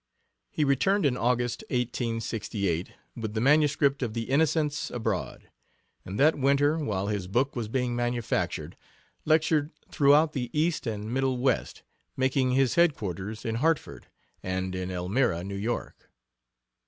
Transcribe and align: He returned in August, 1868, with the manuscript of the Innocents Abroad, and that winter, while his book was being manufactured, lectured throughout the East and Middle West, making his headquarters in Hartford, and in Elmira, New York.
He 0.49 0.63
returned 0.63 1.05
in 1.05 1.15
August, 1.15 1.63
1868, 1.69 2.93
with 3.15 3.35
the 3.35 3.39
manuscript 3.39 4.01
of 4.01 4.15
the 4.15 4.31
Innocents 4.31 4.89
Abroad, 4.89 5.51
and 6.03 6.19
that 6.19 6.35
winter, 6.39 6.79
while 6.79 7.05
his 7.05 7.27
book 7.27 7.55
was 7.55 7.67
being 7.67 7.95
manufactured, 7.95 8.75
lectured 9.25 9.69
throughout 9.91 10.33
the 10.33 10.49
East 10.59 10.87
and 10.87 11.13
Middle 11.13 11.37
West, 11.37 11.83
making 12.17 12.53
his 12.53 12.73
headquarters 12.73 13.45
in 13.45 13.57
Hartford, 13.61 14.07
and 14.41 14.73
in 14.73 14.89
Elmira, 14.89 15.43
New 15.43 15.53
York. 15.53 16.09